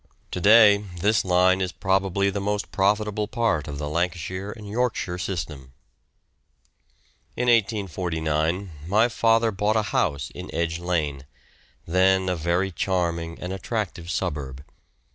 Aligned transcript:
To 0.31 0.41
day 0.41 0.77
this 1.01 1.23
line 1.23 1.61
is 1.61 1.71
probably 1.71 2.31
the 2.31 2.41
most 2.41 2.71
profitable 2.71 3.27
part 3.27 3.67
of 3.67 3.77
the 3.77 3.87
Lancashire 3.87 4.49
and 4.51 4.67
Yorkshire 4.67 5.19
system. 5.19 5.73
In 7.37 7.43
1849 7.47 8.71
my 8.87 9.07
father 9.07 9.51
bought 9.51 9.75
a 9.75 9.83
house 9.93 10.31
in 10.31 10.49
Edge 10.55 10.79
Lane, 10.79 11.27
then 11.85 12.29
a 12.29 12.35
very 12.35 12.71
charming 12.71 13.37
and 13.39 13.53
attractive 13.53 14.09
suburb. 14.09 14.65